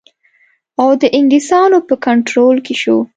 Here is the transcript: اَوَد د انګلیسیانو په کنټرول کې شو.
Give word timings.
اَوَد 0.79 0.97
د 1.01 1.03
انګلیسیانو 1.17 1.79
په 1.87 1.95
کنټرول 2.05 2.55
کې 2.65 2.75
شو. 2.81 2.97